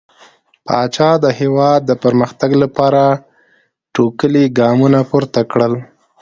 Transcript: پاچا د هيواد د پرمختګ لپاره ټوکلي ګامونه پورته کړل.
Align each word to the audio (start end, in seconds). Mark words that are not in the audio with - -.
پاچا 0.65 1.09
د 1.23 1.25
هيواد 1.39 1.79
د 1.85 1.91
پرمختګ 2.03 2.51
لپاره 2.63 3.01
ټوکلي 3.93 4.45
ګامونه 4.59 4.99
پورته 5.09 5.41
کړل. 5.51 5.73